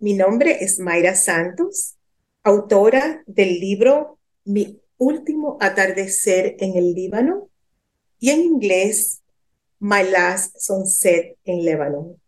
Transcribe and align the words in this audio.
mi 0.00 0.14
nombre 0.14 0.64
es 0.64 0.78
Mayra 0.78 1.14
Santos, 1.14 1.96
autora 2.42 3.22
del 3.26 3.60
libro 3.60 4.18
Mi 4.44 4.80
último 4.96 5.58
atardecer 5.60 6.56
en 6.58 6.74
el 6.74 6.94
Líbano 6.94 7.50
y 8.18 8.30
en 8.30 8.40
inglés 8.40 9.20
My 9.78 10.02
Last 10.10 10.56
Sunset 10.58 11.36
in 11.44 11.66
Lebanon. 11.66 12.18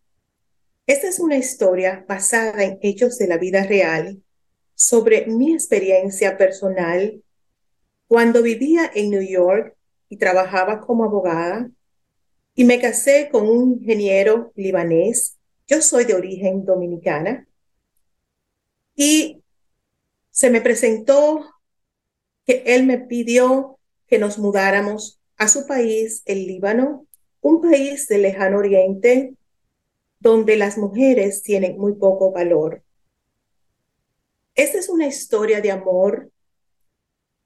Esta 0.87 1.09
es 1.09 1.19
una 1.19 1.38
historia 1.38 2.05
basada 2.06 2.62
en 2.62 2.79
hechos 2.82 3.16
de 3.16 3.27
la 3.27 3.38
vida 3.38 3.62
real 3.64 4.23
sobre 4.75 5.27
mi 5.27 5.54
experiencia 5.54 6.37
personal 6.37 7.23
cuando 8.07 8.43
vivía 8.43 8.91
en 8.95 9.09
New 9.09 9.23
York 9.23 9.74
y 10.10 10.18
trabajaba 10.18 10.82
como 10.82 11.04
abogada 11.04 11.70
y 12.54 12.65
me 12.65 12.79
casé 12.79 13.30
con 13.32 13.48
un 13.48 13.79
ingeniero 13.80 14.52
libanés. 14.57 15.38
Yo 15.66 15.80
soy 15.80 16.04
de 16.04 16.15
origen 16.15 16.66
dominicana 16.66 17.46
y 18.95 19.42
se 20.30 20.51
me 20.51 20.60
presentó 20.60 21.45
que 22.46 22.62
él 22.66 22.87
me 22.87 22.98
pidió 22.98 23.78
que 24.06 24.18
nos 24.18 24.38
mudáramos 24.38 25.20
a 25.37 25.48
su 25.48 25.66
país, 25.66 26.23
el 26.27 26.46
Líbano, 26.46 27.06
un 27.41 27.60
país 27.60 28.06
del 28.09 28.23
lejano 28.23 28.59
oriente 28.59 29.34
donde 30.20 30.56
las 30.56 30.78
mujeres 30.78 31.42
tienen 31.42 31.78
muy 31.78 31.95
poco 31.95 32.30
valor. 32.30 32.82
Esta 34.55 34.78
es 34.78 34.88
una 34.88 35.06
historia 35.06 35.60
de 35.60 35.70
amor, 35.70 36.30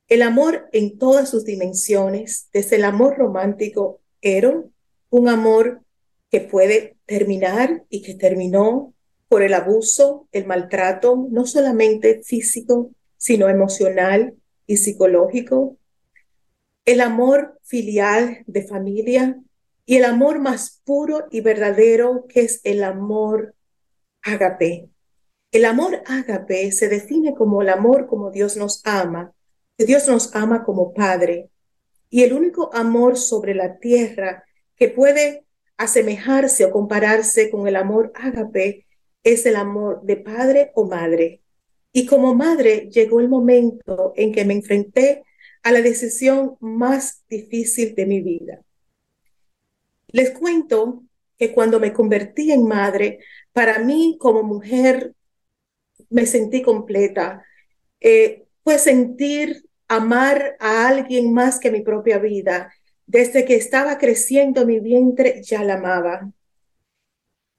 el 0.09 0.23
amor 0.23 0.69
en 0.73 0.99
todas 0.99 1.31
sus 1.31 1.45
dimensiones, 1.45 2.49
desde 2.53 2.77
el 2.77 2.85
amor 2.85 3.17
romántico, 3.17 4.01
ero, 4.21 4.71
un 5.09 5.29
amor 5.29 5.83
que 6.31 6.41
puede 6.41 6.97
terminar 7.07 7.85
y 7.89 8.03
que 8.03 8.15
terminó 8.15 8.93
por 9.29 9.43
el 9.43 9.55
abuso, 9.55 10.29
el 10.33 10.47
maltrato, 10.47 11.27
no 11.31 11.47
solamente 11.47 12.23
físico, 12.23 12.91
sino 13.17 13.49
emocional 13.49 14.35
y 14.67 14.77
psicológico, 14.77 15.77
el 16.85 17.01
amor 17.01 17.59
filial 17.65 18.45
de 18.47 18.67
familia 18.67 19.41
y 19.85 19.97
el 19.97 20.05
amor 20.05 20.39
más 20.39 20.81
puro 20.85 21.27
y 21.31 21.41
verdadero 21.41 22.27
que 22.29 22.43
es 22.43 22.61
el 22.63 22.85
amor 22.85 23.55
ágape. 24.23 24.89
El 25.51 25.65
amor 25.65 26.03
ágape 26.07 26.71
se 26.71 26.89
define 26.89 27.35
como 27.35 27.63
el 27.63 27.69
amor 27.69 28.07
como 28.07 28.31
Dios 28.31 28.57
nos 28.57 28.83
ama, 28.85 29.33
que 29.77 29.85
Dios 29.85 30.07
nos 30.07 30.35
ama 30.35 30.65
como 30.65 30.93
Padre. 30.93 31.51
Y 32.09 32.23
el 32.23 32.33
único 32.33 32.73
amor 32.73 33.17
sobre 33.17 33.55
la 33.55 33.79
tierra 33.79 34.45
que 34.77 34.89
puede 34.89 35.45
asemejarse 35.77 36.65
o 36.65 36.71
compararse 36.71 37.51
con 37.51 37.67
el 37.67 37.77
amor 37.77 38.13
ágape 38.15 38.86
es 39.27 39.45
el 39.45 39.57
amor 39.57 40.03
de 40.03 40.17
padre 40.19 40.71
o 40.77 40.87
madre. 40.87 41.43
Y 41.93 42.07
como 42.07 42.33
madre 42.33 42.89
llegó 42.93 43.19
el 43.21 43.29
momento 43.29 44.13
en 44.15 44.33
que 44.33 44.45
me 44.45 44.55
enfrenté 44.55 45.25
a 45.65 45.73
la 45.73 45.83
decisión 45.83 46.57
más 46.61 47.25
difícil 47.29 47.97
de 47.97 48.07
mi 48.07 48.21
vida. 48.21 48.63
Les 50.13 50.31
cuento 50.31 51.03
que 51.37 51.53
cuando 51.53 51.81
me 51.81 51.93
convertí 51.93 52.53
en 52.53 52.69
madre, 52.69 53.19
para 53.53 53.81
mí 53.81 54.17
como 54.21 54.45
mujer 54.45 55.13
me 56.09 56.25
sentí 56.25 56.63
completa. 56.63 57.45
Eh, 57.99 58.45
sentir 58.79 59.65
amar 59.89 60.57
a 60.61 60.87
alguien 60.87 61.33
más 61.33 61.59
que 61.59 61.73
mi 61.73 61.81
propia 61.81 62.19
vida. 62.19 62.73
Desde 63.07 63.45
que 63.45 63.57
estaba 63.57 63.99
creciendo 63.99 64.67
mi 64.67 64.79
vientre 64.79 65.43
ya 65.43 65.65
la 65.65 65.75
amaba. 65.75 66.31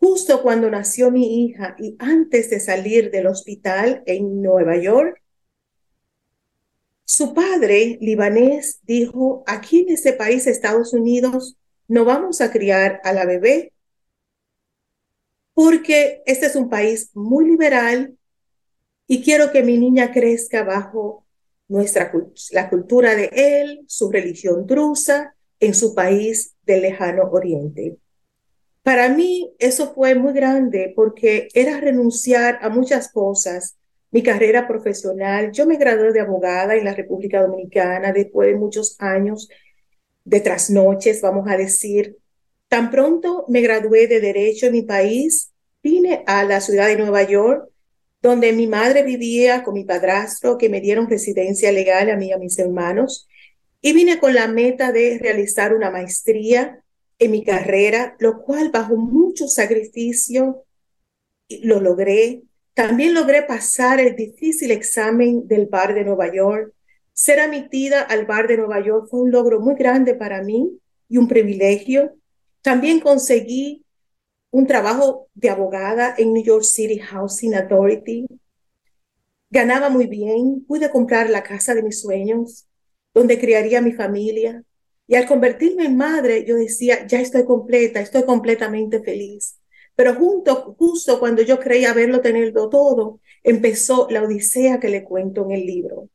Justo 0.09 0.41
cuando 0.41 0.71
nació 0.71 1.11
mi 1.11 1.43
hija 1.43 1.75
y 1.77 1.97
antes 1.99 2.49
de 2.49 2.61
salir 2.61 3.11
del 3.11 3.27
hospital 3.27 4.03
en 4.05 4.41
Nueva 4.41 4.77
York, 4.77 5.21
su 7.03 7.33
padre 7.33 7.97
libanés 7.99 8.79
dijo, 8.83 9.43
aquí 9.45 9.81
en 9.81 9.89
este 9.89 10.13
país, 10.13 10.47
Estados 10.47 10.93
Unidos, 10.93 11.57
no 11.89 12.05
vamos 12.05 12.39
a 12.39 12.53
criar 12.53 13.01
a 13.03 13.11
la 13.11 13.25
bebé 13.25 13.73
porque 15.53 16.23
este 16.25 16.45
es 16.45 16.55
un 16.55 16.69
país 16.69 17.11
muy 17.13 17.45
liberal 17.45 18.17
y 19.07 19.21
quiero 19.21 19.51
que 19.51 19.61
mi 19.61 19.77
niña 19.77 20.13
crezca 20.13 20.63
bajo 20.63 21.25
nuestra 21.67 22.13
la 22.51 22.69
cultura 22.69 23.13
de 23.13 23.29
él, 23.33 23.83
su 23.87 24.09
religión 24.09 24.65
drusa, 24.67 25.35
en 25.59 25.73
su 25.73 25.93
país 25.93 26.55
del 26.63 26.83
lejano 26.83 27.23
oriente. 27.29 27.97
Para 28.87 29.09
mí 29.09 29.53
eso 29.59 29.93
fue 29.93 30.15
muy 30.15 30.31
grande 30.31 30.93
porque 30.95 31.49
era 31.53 31.77
renunciar 31.77 32.57
a 32.61 32.69
muchas 32.69 33.11
cosas, 33.11 33.75
mi 34.11 34.23
carrera 34.23 34.65
profesional. 34.65 35.51
Yo 35.51 35.65
me 35.65 35.75
gradué 35.75 36.13
de 36.13 36.21
abogada 36.21 36.73
en 36.73 36.85
la 36.85 36.93
República 36.93 37.41
Dominicana 37.41 38.13
después 38.13 38.47
de 38.47 38.55
muchos 38.55 38.95
años 38.99 39.49
de 40.23 40.39
trasnoches, 40.39 41.19
vamos 41.19 41.49
a 41.49 41.57
decir. 41.57 42.15
Tan 42.69 42.89
pronto 42.89 43.43
me 43.49 43.59
gradué 43.59 44.07
de 44.07 44.21
Derecho 44.21 44.67
en 44.67 44.71
mi 44.71 44.83
país, 44.83 45.51
vine 45.83 46.23
a 46.25 46.45
la 46.45 46.61
ciudad 46.61 46.87
de 46.87 46.95
Nueva 46.95 47.23
York, 47.23 47.67
donde 48.21 48.53
mi 48.53 48.67
madre 48.67 49.03
vivía 49.03 49.65
con 49.65 49.73
mi 49.73 49.83
padrastro, 49.83 50.57
que 50.57 50.69
me 50.69 50.79
dieron 50.79 51.09
residencia 51.09 51.73
legal 51.73 52.09
a 52.09 52.15
mí 52.15 52.27
y 52.29 52.31
a 52.31 52.37
mis 52.37 52.57
hermanos, 52.57 53.27
y 53.81 53.91
vine 53.91 54.17
con 54.17 54.33
la 54.33 54.47
meta 54.47 54.93
de 54.93 55.19
realizar 55.21 55.75
una 55.75 55.91
maestría 55.91 56.85
en 57.19 57.31
mi 57.31 57.43
carrera, 57.43 58.15
lo 58.19 58.41
cual 58.41 58.69
bajo 58.69 58.95
mucho 58.95 59.47
sacrificio 59.47 60.63
lo 61.63 61.79
logré. 61.79 62.43
También 62.73 63.13
logré 63.13 63.43
pasar 63.43 63.99
el 63.99 64.15
difícil 64.15 64.71
examen 64.71 65.47
del 65.47 65.65
bar 65.67 65.95
de 65.95 66.03
Nueva 66.03 66.31
York. 66.33 66.73
Ser 67.13 67.39
admitida 67.39 68.01
al 68.01 68.25
bar 68.25 68.47
de 68.47 68.57
Nueva 68.57 68.79
York 68.83 69.07
fue 69.09 69.21
un 69.21 69.31
logro 69.31 69.59
muy 69.59 69.75
grande 69.75 70.13
para 70.13 70.43
mí 70.43 70.79
y 71.09 71.17
un 71.17 71.27
privilegio. 71.27 72.15
También 72.61 72.99
conseguí 72.99 73.83
un 74.51 74.67
trabajo 74.67 75.27
de 75.33 75.49
abogada 75.49 76.13
en 76.17 76.33
New 76.33 76.43
York 76.43 76.63
City 76.63 76.99
Housing 76.99 77.55
Authority. 77.55 78.27
Ganaba 79.49 79.89
muy 79.89 80.07
bien, 80.07 80.63
pude 80.67 80.89
comprar 80.91 81.29
la 81.29 81.41
casa 81.43 81.73
de 81.73 81.81
mis 81.81 82.01
sueños, 82.01 82.67
donde 83.13 83.39
criaría 83.39 83.81
mi 83.81 83.93
familia. 83.93 84.63
Y 85.07 85.15
al 85.15 85.25
convertirme 85.25 85.85
en 85.85 85.95
madre, 85.95 86.43
yo 86.45 86.57
decía, 86.57 87.07
ya 87.07 87.21
estoy 87.21 87.45
completa, 87.45 88.01
estoy 88.01 88.25
completamente 88.25 89.01
feliz. 89.01 89.57
Pero 89.95 90.13
justo 90.13 91.19
cuando 91.19 91.41
yo 91.41 91.59
creía 91.59 91.91
haberlo 91.91 92.21
tenido 92.21 92.69
todo, 92.69 93.19
empezó 93.41 94.07
la 94.11 94.21
odisea 94.21 94.79
que 94.79 94.89
le 94.89 95.03
cuento 95.03 95.45
en 95.45 95.51
el 95.51 95.65
libro, 95.65 96.09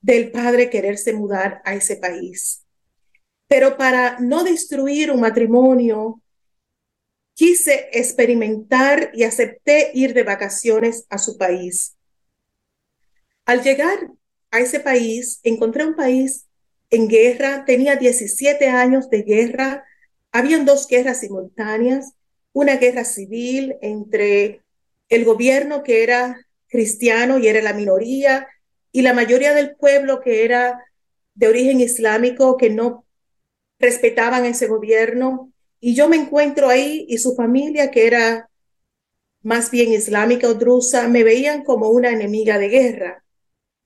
del 0.00 0.30
padre 0.30 0.70
quererse 0.70 1.12
mudar 1.12 1.60
a 1.64 1.74
ese 1.74 1.96
país. 1.96 2.64
Pero 3.46 3.76
para 3.76 4.18
no 4.20 4.42
destruir 4.42 5.10
un 5.10 5.20
matrimonio, 5.20 6.22
quise 7.34 7.88
experimentar 7.92 9.10
y 9.12 9.24
acepté 9.24 9.90
ir 9.92 10.14
de 10.14 10.22
vacaciones 10.22 11.04
a 11.10 11.18
su 11.18 11.36
país. 11.36 11.96
Al 13.44 13.62
llegar 13.62 14.10
a 14.50 14.60
ese 14.60 14.80
país, 14.80 15.40
encontré 15.42 15.84
un 15.86 15.94
país 15.94 16.47
en 16.90 17.08
guerra, 17.08 17.64
tenía 17.64 17.96
17 17.96 18.68
años 18.68 19.10
de 19.10 19.22
guerra, 19.22 19.84
habían 20.32 20.64
dos 20.64 20.86
guerras 20.88 21.20
simultáneas, 21.20 22.12
una 22.52 22.76
guerra 22.76 23.04
civil 23.04 23.76
entre 23.82 24.62
el 25.08 25.24
gobierno 25.24 25.82
que 25.82 26.02
era 26.02 26.36
cristiano 26.68 27.38
y 27.38 27.48
era 27.48 27.62
la 27.62 27.72
minoría, 27.72 28.46
y 28.92 29.02
la 29.02 29.12
mayoría 29.12 29.54
del 29.54 29.76
pueblo 29.76 30.20
que 30.20 30.44
era 30.44 30.84
de 31.34 31.48
origen 31.48 31.80
islámico, 31.80 32.56
que 32.56 32.70
no 32.70 33.04
respetaban 33.78 34.44
ese 34.44 34.66
gobierno. 34.66 35.52
Y 35.80 35.94
yo 35.94 36.08
me 36.08 36.16
encuentro 36.16 36.68
ahí 36.68 37.06
y 37.08 37.18
su 37.18 37.34
familia, 37.36 37.90
que 37.90 38.06
era 38.06 38.50
más 39.42 39.70
bien 39.70 39.92
islámica 39.92 40.48
o 40.48 40.54
drusa, 40.54 41.08
me 41.08 41.22
veían 41.22 41.62
como 41.64 41.90
una 41.90 42.10
enemiga 42.10 42.58
de 42.58 42.68
guerra. 42.68 43.24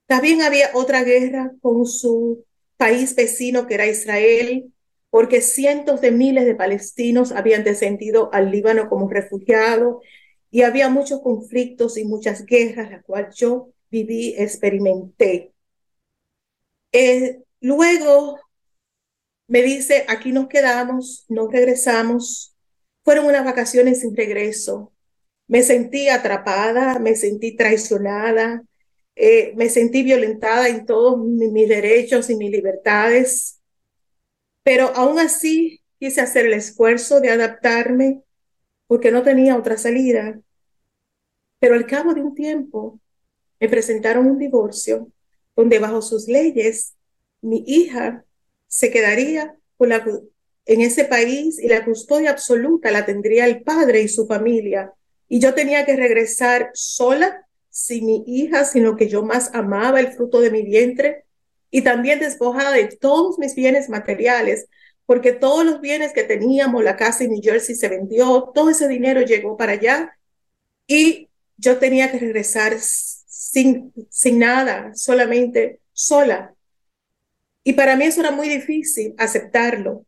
También 0.07 0.43
había 0.43 0.71
otra 0.75 1.05
guerra 1.05 1.53
con 1.61 1.85
su 1.87 2.45
país 2.83 3.15
vecino 3.15 3.69
que 3.69 3.75
era 3.75 3.87
Israel, 3.87 4.73
porque 5.09 5.41
cientos 5.41 6.01
de 6.01 6.11
miles 6.11 6.47
de 6.47 6.57
palestinos 6.57 7.31
habían 7.31 7.63
descendido 7.63 8.29
al 8.33 8.51
Líbano 8.51 8.89
como 8.89 9.09
refugiados 9.09 10.03
y 10.51 10.63
había 10.63 10.89
muchos 10.89 11.23
conflictos 11.23 11.97
y 11.97 12.05
muchas 12.05 12.45
guerras, 12.45 12.91
las 12.91 13.05
cuales 13.05 13.37
yo 13.37 13.69
viví, 13.89 14.35
experimenté. 14.37 15.53
Eh, 16.91 17.39
luego 17.61 18.41
me 19.47 19.63
dice, 19.63 20.05
aquí 20.09 20.33
nos 20.33 20.49
quedamos, 20.49 21.25
no 21.29 21.47
regresamos. 21.47 22.57
Fueron 23.05 23.27
unas 23.27 23.45
vacaciones 23.45 24.01
sin 24.01 24.17
regreso. 24.17 24.93
Me 25.47 25.63
sentí 25.63 26.09
atrapada, 26.09 26.99
me 26.99 27.15
sentí 27.15 27.55
traicionada, 27.55 28.65
eh, 29.15 29.53
me 29.57 29.69
sentí 29.69 30.03
violentada 30.03 30.69
en 30.69 30.87
todos 30.87 31.19
mis 31.19 31.69
derechos 31.69 32.31
y 32.31 32.37
mis 32.37 32.51
libertades, 32.51 33.61
pero 34.63 34.89
aún 34.95 35.19
así 35.19 35.81
quise 35.99 36.21
hacer 36.21 36.47
el 36.47 36.55
esfuerzo 36.55 37.21
de 37.21 37.31
adaptarme 37.31 38.23
porque 38.87 39.11
no 39.11 39.23
tenía 39.23 39.57
otra 39.57 39.77
salida. 39.77 40.41
Pero 41.59 41.75
al 41.75 41.87
cabo 41.87 42.15
de 42.15 42.23
un 42.23 42.35
tiempo 42.35 43.01
me 43.61 43.69
presentaron 43.69 44.27
un 44.27 44.39
divorcio 44.39 45.11
donde 45.55 45.79
bajo 45.79 46.03
sus 46.03 46.27
leyes 46.27 46.95
mi 47.43 47.63
hija 47.67 48.25
se 48.67 48.91
quedaría 48.91 49.55
con 49.77 49.91
la, 49.91 50.05
en 50.65 50.81
ese 50.81 51.05
país 51.05 51.59
y 51.59 51.69
la 51.69 51.85
custodia 51.85 52.31
absoluta 52.31 52.91
la 52.91 53.05
tendría 53.05 53.47
el 53.47 53.63
padre 53.63 54.01
y 54.03 54.09
su 54.09 54.27
familia. 54.27 54.93
Y 55.29 55.41
yo 55.41 55.55
tenía 55.55 55.85
que 55.85 55.97
regresar 55.97 56.71
sola, 56.73 57.47
sin 57.73 58.05
mi 58.07 58.23
hija, 58.27 58.65
sin 58.65 58.85
lo 58.85 58.97
que 58.97 59.09
yo 59.09 59.25
más 59.25 59.53
amaba, 59.55 59.99
el 59.99 60.13
fruto 60.13 60.41
de 60.41 60.51
mi 60.51 60.63
vientre, 60.63 61.25
y 61.71 61.81
también 61.81 62.21
despojada 62.21 62.73
de 62.73 62.87
todos 62.87 63.39
mis 63.39 63.55
bienes 63.55 63.89
materiales, 63.89 64.69
porque 65.07 65.33
todos 65.33 65.65
los 65.65 65.81
bienes 65.81 66.13
que 66.13 66.23
teníamos, 66.23 66.85
la 66.85 66.97
casa 66.97 67.25
en 67.25 67.31
New 67.31 67.43
Jersey 67.43 67.75
se 67.75 67.89
vendió, 67.89 68.53
todo 68.55 68.69
ese 68.71 68.89
dinero 68.89 69.23
llegó 69.23 69.57
para 69.57 69.73
allá 69.73 70.17
y 70.87 71.31
yo 71.57 71.79
tenía 71.79 72.13
que 72.13 72.19
regresar 72.19 72.77
sin, 72.79 73.93
sin 74.11 74.39
nada, 74.39 74.93
solamente 74.95 75.81
sola. 75.95 76.55
Y 77.65 77.73
para 77.73 77.97
mí 77.97 78.05
eso 78.05 78.21
era 78.21 78.33
muy 78.33 78.49
difícil 78.49 79.15
aceptarlo. 79.17 80.05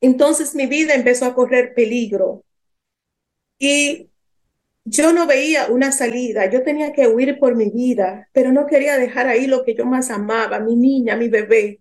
Entonces 0.00 0.54
mi 0.54 0.66
vida 0.66 0.94
empezó 0.94 1.26
a 1.26 1.34
correr 1.34 1.74
peligro 1.74 2.44
y 3.58 4.07
yo 4.90 5.12
no 5.12 5.26
veía 5.26 5.66
una 5.68 5.92
salida, 5.92 6.48
yo 6.50 6.62
tenía 6.62 6.92
que 6.92 7.06
huir 7.06 7.38
por 7.38 7.54
mi 7.54 7.70
vida, 7.70 8.28
pero 8.32 8.52
no 8.52 8.66
quería 8.66 8.96
dejar 8.96 9.28
ahí 9.28 9.46
lo 9.46 9.64
que 9.64 9.74
yo 9.74 9.84
más 9.84 10.10
amaba, 10.10 10.60
mi 10.60 10.76
niña, 10.76 11.14
mi 11.14 11.28
bebé, 11.28 11.80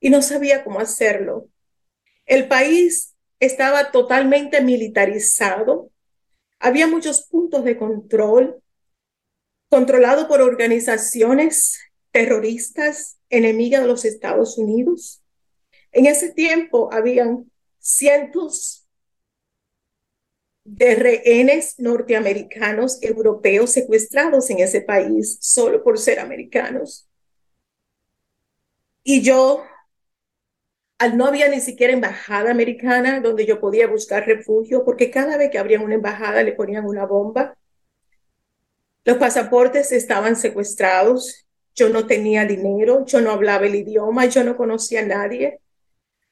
y 0.00 0.08
no 0.08 0.22
sabía 0.22 0.64
cómo 0.64 0.80
hacerlo. 0.80 1.48
El 2.24 2.48
país 2.48 3.14
estaba 3.40 3.90
totalmente 3.90 4.62
militarizado, 4.62 5.90
había 6.58 6.86
muchos 6.86 7.26
puntos 7.26 7.62
de 7.62 7.76
control, 7.76 8.62
controlado 9.68 10.26
por 10.26 10.40
organizaciones 10.40 11.78
terroristas 12.10 13.18
enemigas 13.28 13.82
de 13.82 13.88
los 13.88 14.04
Estados 14.06 14.56
Unidos. 14.56 15.22
En 15.92 16.06
ese 16.06 16.32
tiempo 16.32 16.90
habían 16.90 17.50
cientos 17.78 18.83
de 20.64 20.94
rehenes 20.96 21.74
norteamericanos, 21.78 23.02
europeos 23.02 23.70
secuestrados 23.72 24.50
en 24.50 24.60
ese 24.60 24.80
país 24.80 25.38
solo 25.40 25.82
por 25.82 25.98
ser 25.98 26.20
americanos. 26.20 27.08
Y 29.02 29.22
yo, 29.22 29.62
al 30.98 31.16
no 31.16 31.26
había 31.26 31.48
ni 31.48 31.60
siquiera 31.60 31.92
embajada 31.92 32.50
americana 32.50 33.20
donde 33.20 33.46
yo 33.46 33.60
podía 33.60 33.86
buscar 33.86 34.26
refugio, 34.26 34.84
porque 34.84 35.10
cada 35.10 35.36
vez 35.36 35.50
que 35.50 35.58
abrían 35.58 35.82
una 35.82 35.94
embajada 35.96 36.42
le 36.42 36.52
ponían 36.52 36.86
una 36.86 37.06
bomba. 37.06 37.56
Los 39.04 39.18
pasaportes 39.18 39.92
estaban 39.92 40.34
secuestrados, 40.36 41.46
yo 41.74 41.90
no 41.90 42.06
tenía 42.06 42.46
dinero, 42.46 43.04
yo 43.04 43.20
no 43.20 43.32
hablaba 43.32 43.66
el 43.66 43.74
idioma, 43.74 44.26
yo 44.26 44.44
no 44.44 44.56
conocía 44.56 45.00
a 45.00 45.06
nadie. 45.06 45.60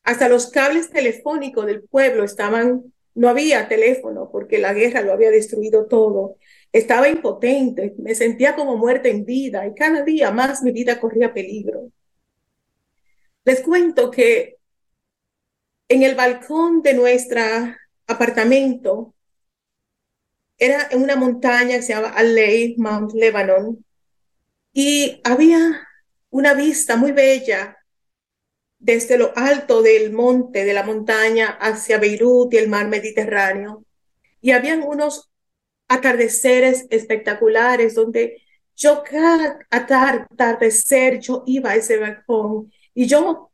Hasta 0.05 0.29
los 0.29 0.51
cables 0.51 0.91
telefónicos 0.91 1.67
del 1.67 1.83
pueblo 1.83 2.25
estaban, 2.25 2.92
no 3.15 3.29
había 3.29 3.69
teléfono 3.69 4.31
porque 4.31 4.59
la 4.59 4.73
guerra 4.73 5.03
lo 5.03 5.13
había 5.13 5.31
destruido 5.31 5.87
todo. 5.87 6.37
Estaba 6.73 7.09
impotente, 7.09 7.95
me 7.99 8.15
sentía 8.15 8.57
como 8.57 8.77
muerta 8.77 9.09
en 9.09 9.25
vida 9.25 9.67
y 9.67 9.75
cada 9.75 10.03
día 10.03 10.31
más 10.31 10.63
mi 10.63 10.73
vida 10.73 11.01
corría 11.01 11.35
peligro. 11.35 11.91
Les 13.45 13.61
cuento 13.61 14.11
que 14.11 14.57
en 15.89 16.03
el 16.03 16.15
balcón 16.15 16.83
de 16.83 16.95
nuestro 16.95 17.43
apartamento, 18.07 19.15
era 20.59 20.89
en 20.91 21.03
una 21.03 21.17
montaña 21.17 21.77
que 21.77 21.83
se 21.83 21.93
llama 21.93 22.11
Alei, 22.11 22.77
Mount 22.79 23.13
Lebanon, 23.15 23.85
y 24.73 25.21
había 25.25 25.89
una 26.31 26.55
vista 26.55 26.97
muy 26.97 27.13
bella 27.13 27.77
desde 28.83 29.17
lo 29.17 29.33
alto 29.37 29.81
del 29.81 30.13
monte, 30.13 30.65
de 30.65 30.75
la 30.75 30.83
montaña, 30.83 31.57
hacia 31.61 31.99
Beirut 31.99 32.53
y 32.53 32.59
el 32.59 32.69
mar 32.69 32.89
Mediterráneo. 32.89 33.85
Y 34.41 34.51
habían 34.51 34.83
unos 34.83 35.31
atardeceres 35.87 36.87
espectaculares 36.91 37.95
donde 37.95 38.43
yo 38.75 39.05
cada 39.09 39.61
atardecer 39.71 41.21
yo 41.21 41.45
iba 41.47 41.71
a 41.71 41.77
ese 41.77 41.99
balcón 41.99 42.73
y 42.93 43.07
yo 43.07 43.51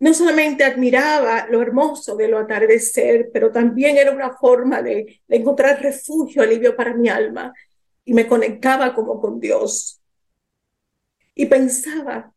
no 0.00 0.14
solamente 0.14 0.64
admiraba 0.64 1.46
lo 1.48 1.62
hermoso 1.62 2.16
de 2.16 2.26
lo 2.26 2.38
atardecer, 2.38 3.30
pero 3.32 3.52
también 3.52 3.96
era 3.96 4.10
una 4.10 4.36
forma 4.36 4.82
de, 4.82 5.20
de 5.28 5.36
encontrar 5.36 5.80
refugio, 5.80 6.42
alivio 6.42 6.74
para 6.74 6.92
mi 6.92 7.08
alma 7.08 7.54
y 8.04 8.14
me 8.14 8.26
conectaba 8.26 8.96
como 8.96 9.20
con 9.20 9.38
Dios. 9.38 10.00
Y 11.36 11.46
pensaba, 11.46 12.34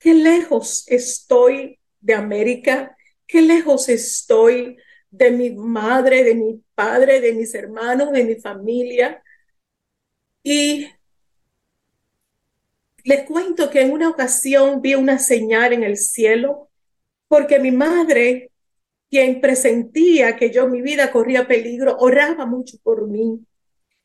qué 0.00 0.12
lejos 0.12 0.84
estoy 0.88 1.78
de 2.04 2.14
América, 2.14 2.96
qué 3.26 3.40
lejos 3.40 3.88
estoy 3.88 4.76
de 5.10 5.30
mi 5.30 5.50
madre, 5.50 6.22
de 6.22 6.34
mi 6.34 6.62
padre, 6.74 7.20
de 7.20 7.32
mis 7.32 7.54
hermanos, 7.54 8.12
de 8.12 8.24
mi 8.24 8.34
familia. 8.36 9.22
Y 10.42 10.86
les 13.04 13.24
cuento 13.24 13.70
que 13.70 13.80
en 13.80 13.92
una 13.92 14.10
ocasión 14.10 14.82
vi 14.82 14.94
una 14.94 15.18
señal 15.18 15.72
en 15.72 15.82
el 15.82 15.96
cielo 15.96 16.68
porque 17.26 17.58
mi 17.58 17.70
madre, 17.70 18.50
quien 19.08 19.40
presentía 19.40 20.36
que 20.36 20.50
yo 20.50 20.68
mi 20.68 20.82
vida 20.82 21.10
corría 21.10 21.48
peligro, 21.48 21.96
oraba 21.98 22.44
mucho 22.44 22.76
por 22.82 23.08
mí. 23.08 23.40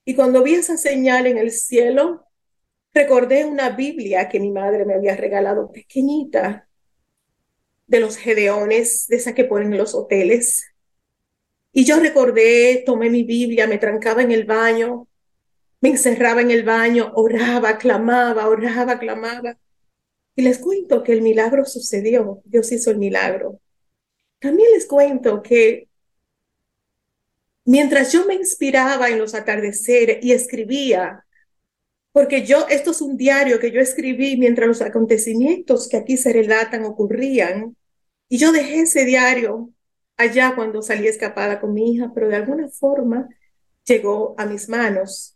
Y 0.06 0.16
cuando 0.16 0.42
vi 0.42 0.56
esa 0.56 0.78
señal 0.78 1.28
en 1.28 1.38
el 1.38 1.52
cielo, 1.52 2.26
recordé 2.94 3.44
una 3.44 3.72
Biblia 3.72 4.30
que 4.30 4.40
mi 4.40 4.52
madre 4.52 4.86
me 4.86 4.94
había 4.94 5.18
regalado 5.18 5.70
pequeñita 5.70 6.69
de 7.90 8.00
los 8.00 8.18
gedeones, 8.18 9.08
de 9.08 9.18
esa 9.18 9.34
que 9.34 9.46
ponen 9.46 9.74
en 9.74 9.80
los 9.80 9.96
hoteles. 9.96 10.64
Y 11.72 11.86
yo 11.86 12.00
recordé, 12.00 12.84
tomé 12.86 13.10
mi 13.10 13.24
Biblia, 13.24 13.68
me 13.68 13.80
trancaba 13.80 14.22
en 14.22 14.32
el 14.32 14.46
baño, 14.46 15.08
me 15.82 15.90
encerraba 15.90 16.42
en 16.42 16.52
el 16.52 16.64
baño, 16.64 17.12
oraba, 17.16 17.78
clamaba, 17.78 18.48
oraba, 18.48 19.00
clamaba. 19.00 19.58
Y 20.36 20.44
les 20.44 20.60
cuento 20.60 21.04
que 21.04 21.14
el 21.14 21.22
milagro 21.22 21.66
sucedió, 21.66 22.42
Dios 22.46 22.72
hizo 22.72 22.92
el 22.92 22.98
milagro. 22.98 23.60
También 24.40 24.72
les 24.72 24.86
cuento 24.86 25.42
que 25.42 25.90
mientras 27.66 28.12
yo 28.12 28.26
me 28.26 28.36
inspiraba 28.36 29.10
en 29.10 29.18
los 29.18 29.34
atardeceres 29.34 30.24
y 30.24 30.32
escribía, 30.32 31.26
porque 32.12 32.46
yo, 32.46 32.68
esto 32.70 32.92
es 32.92 33.02
un 33.02 33.18
diario 33.18 33.60
que 33.60 33.72
yo 33.72 33.82
escribí 33.82 34.38
mientras 34.38 34.68
los 34.68 34.82
acontecimientos 34.82 35.88
que 35.90 35.98
aquí 35.98 36.18
se 36.18 36.34
relatan 36.34 36.86
ocurrían, 36.86 37.76
y 38.30 38.38
yo 38.38 38.52
dejé 38.52 38.82
ese 38.82 39.06
diario 39.06 39.72
allá 40.16 40.54
cuando 40.56 40.82
salí 40.82 41.08
escapada 41.08 41.60
con 41.60 41.74
mi 41.74 41.94
hija, 41.94 42.12
pero 42.14 42.30
de 42.30 42.36
alguna 42.36 42.70
forma 42.70 43.28
llegó 43.86 44.36
a 44.38 44.46
mis 44.46 44.70
manos. 44.70 45.36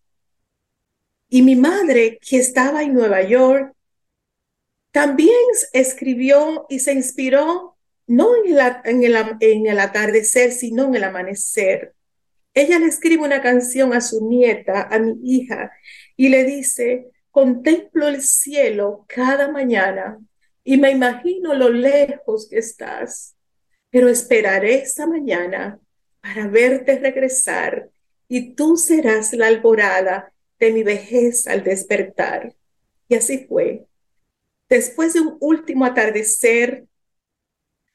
Y 1.27 1.41
mi 1.41 1.55
madre, 1.55 2.19
que 2.21 2.37
estaba 2.37 2.83
en 2.83 2.93
Nueva 2.93 3.23
York, 3.23 3.73
también 4.91 5.31
escribió 5.73 6.67
y 6.69 6.79
se 6.79 6.93
inspiró 6.93 7.75
no 8.05 8.29
en 8.35 9.03
en 9.39 9.65
el 9.67 9.79
atardecer, 9.79 10.51
sino 10.51 10.85
en 10.85 10.95
el 10.95 11.03
amanecer. 11.03 11.95
Ella 12.53 12.77
le 12.77 12.85
escribe 12.85 13.23
una 13.23 13.41
canción 13.41 13.93
a 13.93 14.01
su 14.01 14.27
nieta, 14.27 14.83
a 14.83 14.99
mi 14.99 15.17
hija, 15.23 15.71
y 16.15 16.29
le 16.29 16.43
dice, 16.43 17.09
contemplo 17.31 18.07
el 18.07 18.21
cielo 18.21 19.05
cada 19.07 19.51
mañana 19.51 20.19
y 20.63 20.77
me 20.77 20.91
imagino 20.91 21.53
lo 21.53 21.69
lejos 21.69 22.47
que 22.49 22.59
estás, 22.59 23.35
pero 23.89 24.09
esperaré 24.09 24.75
esta 24.75 25.05
mañana 25.05 25.79
para 26.21 26.47
verte 26.47 26.99
regresar 26.99 27.89
y 28.27 28.55
tú 28.55 28.77
serás 28.77 29.33
la 29.33 29.47
alborada 29.47 30.31
de 30.59 30.71
mi 30.71 30.83
vejez 30.83 31.47
al 31.47 31.63
despertar. 31.63 32.55
Y 33.07 33.15
así 33.15 33.45
fue. 33.45 33.85
Después 34.69 35.13
de 35.13 35.21
un 35.21 35.37
último 35.39 35.85
atardecer, 35.85 36.85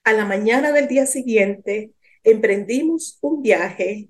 a 0.04 0.12
la 0.12 0.24
mañana 0.24 0.72
del 0.72 0.88
día 0.88 1.06
siguiente, 1.06 1.92
emprendimos 2.24 3.18
un 3.20 3.42
viaje 3.42 4.08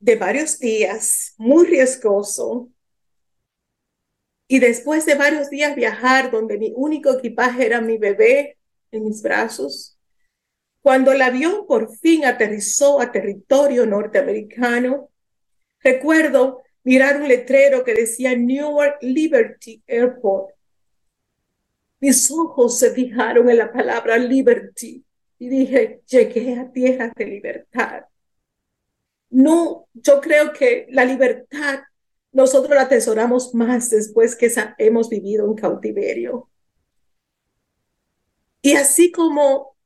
de 0.00 0.16
varios 0.16 0.58
días, 0.58 1.34
muy 1.36 1.66
riesgoso, 1.66 2.68
y 4.46 4.58
después 4.58 5.06
de 5.06 5.14
varios 5.14 5.50
días 5.50 5.74
viajar, 5.74 6.30
donde 6.30 6.58
mi 6.58 6.72
único 6.76 7.12
equipaje 7.12 7.66
era 7.66 7.80
mi 7.80 7.98
bebé 7.98 8.58
en 8.90 9.04
mis 9.04 9.22
brazos, 9.22 9.98
cuando 10.82 11.12
el 11.12 11.22
avión 11.22 11.66
por 11.66 11.96
fin 11.96 12.26
aterrizó 12.26 13.00
a 13.00 13.10
territorio 13.10 13.86
norteamericano, 13.86 15.08
recuerdo 15.80 16.62
mirar 16.82 17.20
un 17.20 17.28
letrero 17.28 17.82
que 17.84 17.94
decía 17.94 18.36
Newark 18.36 18.98
Liberty 19.00 19.82
Airport. 19.86 20.54
Mis 22.00 22.30
ojos 22.30 22.78
se 22.78 22.90
fijaron 22.92 23.48
en 23.48 23.56
la 23.56 23.72
palabra 23.72 24.18
liberty 24.18 25.02
y 25.38 25.48
dije, 25.48 26.02
llegué 26.06 26.58
a 26.58 26.70
tierras 26.70 27.14
de 27.14 27.26
libertad. 27.26 28.04
No, 29.30 29.88
yo 29.94 30.20
creo 30.20 30.52
que 30.52 30.86
la 30.90 31.06
libertad 31.06 31.80
nosotros 32.34 32.74
la 32.74 32.82
atesoramos 32.82 33.54
más 33.54 33.90
después 33.90 34.34
que 34.34 34.52
hemos 34.78 35.08
vivido 35.08 35.46
en 35.46 35.54
cautiverio. 35.54 36.50
Y 38.60 38.74
así 38.74 39.12
como 39.12 39.76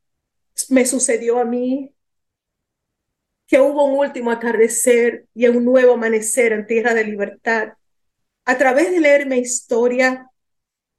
me 0.71 0.87
sucedió 0.87 1.39
a 1.39 1.45
mí, 1.45 1.93
que 3.47 3.61
hubo 3.61 3.85
un 3.85 3.99
último 3.99 4.31
atardecer 4.31 5.27
y 5.35 5.47
un 5.49 5.65
nuevo 5.65 5.95
amanecer 5.95 6.53
en 6.53 6.67
tierra 6.67 6.95
de 6.95 7.05
libertad, 7.05 7.75
a 8.45 8.57
través 8.57 8.91
de 8.91 9.01
leer 9.01 9.27
mi 9.27 9.39
historia, 9.39 10.31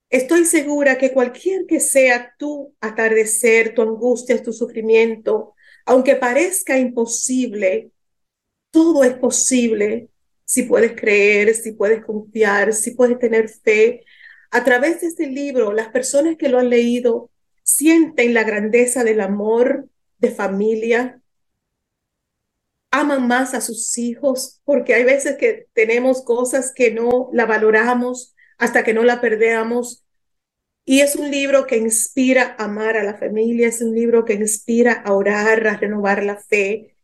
estoy 0.10 0.46
segura 0.46 1.00
que 1.00 1.13
cualquier 1.13 1.65
que 1.65 1.79
sea 1.79 2.36
tu 2.38 2.75
atardecer, 2.79 3.74
tu 3.74 3.82
angustia, 3.82 4.41
tu 4.41 4.53
sufrimiento, 4.53 5.56
aunque 5.86 6.15
parezca 6.15 6.77
imposible, 6.77 7.91
todo 8.72 9.03
es 9.03 9.15
posible 9.15 10.10
si 10.50 10.63
puedes 10.63 11.00
creer, 11.00 11.53
si 11.53 11.74
puedes 11.74 12.03
confiar, 12.03 12.74
si 12.74 12.96
puedes 12.96 13.20
tener 13.20 13.50
fe. 13.50 14.03
A 14.50 14.63
través 14.63 15.00
de 15.00 15.08
este 15.08 15.27
libro, 15.27 15.74
las 15.74 15.89
personas 15.89 16.38
que 16.38 16.50
lo 16.50 16.58
han 16.58 16.72
leído 16.72 17.29
sienten 17.62 18.34
la 18.34 18.44
grandeza 18.44 19.03
del 19.03 19.22
amor 19.22 19.88
de 20.18 20.32
familia, 20.32 21.22
aman 22.89 23.27
más 23.27 23.53
a 23.53 23.62
sus 23.62 23.96
hijos, 24.00 24.60
porque 24.65 24.96
hay 24.96 25.03
veces 25.03 25.38
que 25.38 25.68
tenemos 25.74 26.24
cosas 26.24 26.74
que 26.74 26.89
no 26.89 27.29
la 27.32 27.46
valoramos 27.46 28.36
hasta 28.58 28.84
que 28.84 28.96
no 28.96 29.03
la 29.03 29.22
perdemos. 29.22 30.03
Y 30.84 31.01
es 31.01 31.15
un 31.15 31.29
libro 31.29 31.68
que 31.68 31.77
inspira 31.77 32.56
a 32.58 32.63
amar 32.63 32.98
a 32.98 33.03
la 33.03 33.20
familia, 33.20 33.68
es 33.68 33.84
un 33.84 33.94
libro 33.94 34.25
que 34.25 34.34
inspira 34.34 34.94
a 34.94 35.13
orar, 35.13 35.68
a 35.68 35.77
renovar 35.77 36.24
la 36.24 36.38
fe. 36.38 36.96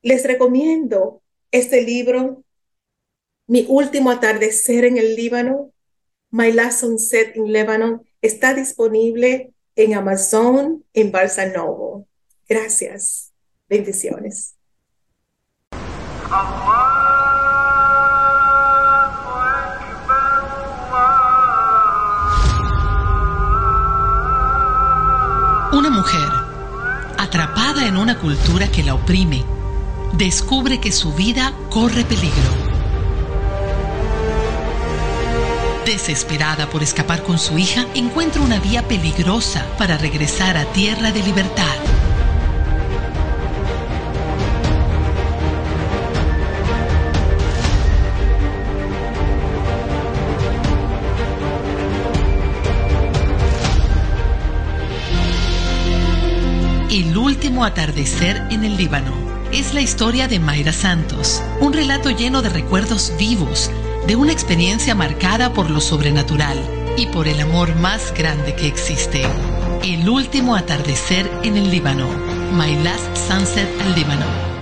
Les 0.00 0.24
recomiendo 0.24 1.22
este 1.50 1.82
libro, 1.82 2.45
Mi 3.48 3.64
último 3.68 4.10
atardecer 4.10 4.84
en 4.84 4.98
el 4.98 5.14
Líbano, 5.14 5.70
My 6.30 6.50
Last 6.50 6.80
Sunset 6.80 7.36
in 7.36 7.52
Lebanon, 7.52 8.02
está 8.20 8.54
disponible 8.54 9.52
en 9.76 9.94
Amazon, 9.94 10.84
en 10.92 11.12
Barça 11.12 11.52
Novo. 11.54 12.08
Gracias. 12.48 13.32
Bendiciones. 13.68 14.56
Una 25.72 25.90
mujer, 25.90 26.28
atrapada 27.18 27.86
en 27.86 27.96
una 27.96 28.18
cultura 28.18 28.66
que 28.72 28.82
la 28.82 28.94
oprime, 28.94 29.44
descubre 30.14 30.80
que 30.80 30.90
su 30.90 31.12
vida 31.12 31.52
corre 31.70 32.04
peligro 32.04 32.65
Desesperada 35.86 36.68
por 36.68 36.82
escapar 36.82 37.22
con 37.22 37.38
su 37.38 37.56
hija, 37.58 37.86
encuentra 37.94 38.42
una 38.42 38.58
vía 38.58 38.82
peligrosa 38.82 39.64
para 39.78 39.96
regresar 39.96 40.56
a 40.56 40.64
tierra 40.72 41.12
de 41.12 41.22
libertad. 41.22 41.64
El 56.90 57.16
último 57.16 57.64
atardecer 57.64 58.42
en 58.50 58.64
el 58.64 58.76
Líbano 58.76 59.12
es 59.52 59.72
la 59.72 59.82
historia 59.82 60.26
de 60.26 60.40
Mayra 60.40 60.72
Santos, 60.72 61.44
un 61.60 61.72
relato 61.72 62.10
lleno 62.10 62.42
de 62.42 62.48
recuerdos 62.48 63.12
vivos 63.16 63.70
de 64.06 64.16
una 64.16 64.32
experiencia 64.32 64.94
marcada 64.94 65.52
por 65.52 65.70
lo 65.70 65.80
sobrenatural 65.80 66.58
y 66.96 67.06
por 67.06 67.26
el 67.28 67.40
amor 67.40 67.74
más 67.76 68.14
grande 68.14 68.54
que 68.54 68.68
existe. 68.68 69.22
El 69.82 70.08
último 70.08 70.56
atardecer 70.56 71.30
en 71.42 71.56
el 71.56 71.70
Líbano. 71.70 72.08
My 72.52 72.74
Last 72.82 73.16
Sunset 73.16 73.68
al 73.80 73.94
Líbano. 73.94 74.55